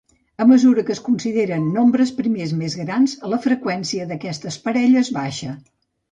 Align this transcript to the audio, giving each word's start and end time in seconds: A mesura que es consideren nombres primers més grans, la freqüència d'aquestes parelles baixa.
A 0.43 0.45
mesura 0.51 0.83
que 0.85 0.91
es 0.95 1.01
consideren 1.09 1.67
nombres 1.75 2.13
primers 2.21 2.53
més 2.61 2.77
grans, 2.79 3.13
la 3.33 3.39
freqüència 3.43 4.07
d'aquestes 4.13 4.57
parelles 4.65 5.13
baixa. 5.19 5.53